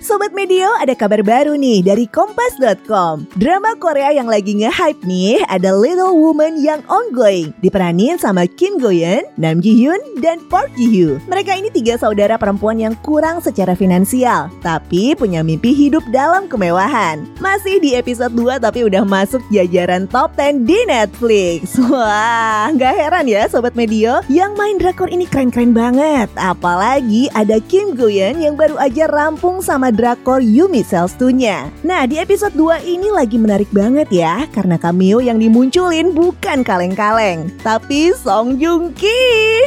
[0.00, 3.28] Sobat Medio, ada kabar baru nih dari Kompas.com.
[3.36, 7.52] Drama Korea yang lagi nge-hype nih ada Little Woman yang ongoing.
[7.60, 11.20] Diperanin sama Kim Go Eun, Nam Ji Hyun, dan Park Ji Hyo.
[11.28, 17.28] Mereka ini tiga saudara perempuan yang kurang secara finansial, tapi punya mimpi hidup dalam kemewahan.
[17.36, 21.76] Masih di episode 2 tapi udah masuk jajaran top 10 di Netflix.
[21.92, 26.32] Wah, nggak heran ya Sobat Medio, yang main drakor ini keren-keren banget.
[26.40, 31.70] Apalagi ada Kim Go Eun yang baru aja rampung sama drakor Yumi Cells 2-nya.
[31.86, 37.50] Nah, di episode 2 ini lagi menarik banget ya, karena cameo yang dimunculin bukan kaleng-kaleng,
[37.60, 39.12] tapi Song Joong Ki.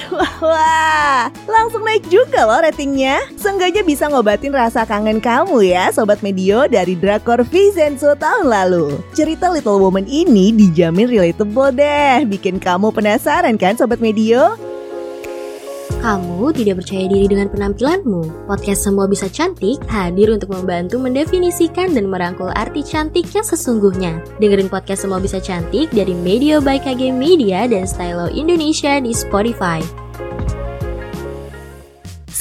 [0.09, 3.22] Wah, wah, langsung naik juga loh ratingnya.
[3.38, 8.98] Seenggaknya bisa ngobatin rasa kangen kamu ya, Sobat Medio dari drakor Vincenzo tahun lalu.
[9.13, 14.73] Cerita Little Woman ini dijamin relatable deh, bikin kamu penasaran kan Sobat Medio?
[16.02, 18.49] Kamu tidak percaya diri dengan penampilanmu?
[18.49, 24.24] Podcast Semua Bisa Cantik hadir untuk membantu mendefinisikan dan merangkul arti cantik yang sesungguhnya.
[24.41, 30.02] Dengerin podcast Semua Bisa Cantik dari Media by KG Media dan Stylo Indonesia di Spotify.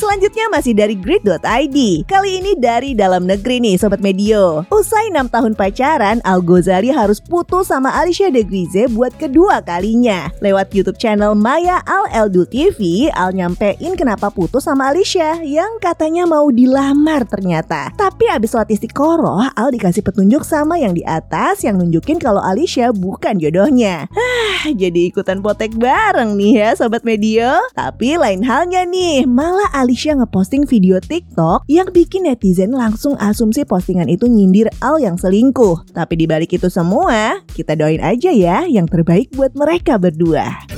[0.02, 1.78] Selanjutnya masih dari grid.id.
[2.10, 4.66] Kali ini dari dalam negeri nih Sobat Medio.
[4.66, 10.26] Usai 6 tahun pacaran, Al Ghazali harus putus sama Alicia De Grize buat kedua kalinya.
[10.42, 16.26] Lewat YouTube channel Maya Al Eldul TV, Al nyampein kenapa putus sama Alicia yang katanya
[16.26, 17.94] mau dilamar ternyata.
[17.94, 22.90] Tapi abis sholat istiqoroh, Al dikasih petunjuk sama yang di atas yang nunjukin kalau Alicia
[22.90, 24.10] bukan jodohnya.
[24.10, 27.54] Hah, jadi ikutan potek bareng nih ya Sobat Medio.
[27.78, 34.08] Tapi lain halnya nih, malah Alicia ngeposting video TikTok yang bikin netizen langsung asumsi postingan
[34.08, 35.92] itu nyindir Al yang selingkuh.
[35.92, 40.71] Tapi dibalik itu semua, kita doain aja ya yang terbaik buat mereka berdua.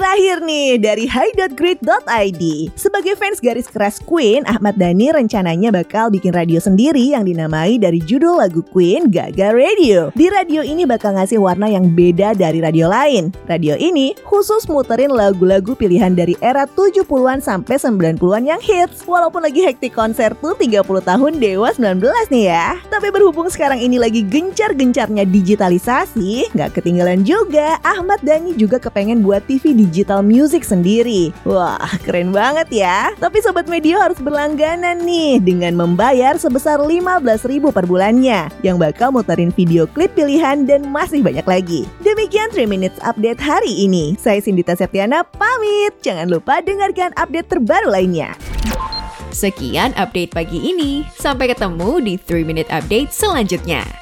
[0.00, 6.56] Terakhir nih dari high.grid.id Sebagai fans garis keras Queen, Ahmad Dhani rencananya bakal bikin radio
[6.56, 10.08] sendiri yang dinamai dari judul lagu Queen Gaga Radio.
[10.16, 13.28] Di radio ini bakal ngasih warna yang beda dari radio lain.
[13.44, 19.04] Radio ini khusus muterin lagu-lagu pilihan dari era 70-an sampai 90-an yang hits.
[19.04, 22.00] Walaupun lagi hektik konser tuh 30 tahun Dewa 19
[22.32, 22.80] nih ya.
[22.88, 27.76] Tapi berhubung sekarang ini lagi gencar-gencarnya digitalisasi Nggak ketinggalan juga.
[27.84, 29.89] Ahmad Dhani juga kepengen buat TV digital
[30.22, 31.34] music sendiri.
[31.42, 33.12] Wah, keren banget ya.
[33.18, 39.52] Tapi Sobat Media harus berlangganan nih dengan membayar sebesar 15.000 per bulannya yang bakal muterin
[39.52, 41.80] video klip pilihan dan masih banyak lagi.
[42.00, 44.16] Demikian 3 Minutes Update hari ini.
[44.16, 45.98] Saya Sindita Septiana pamit.
[46.00, 48.32] Jangan lupa dengarkan update terbaru lainnya.
[49.30, 53.99] Sekian update pagi ini Sampai ketemu di 3 Minute Update selanjutnya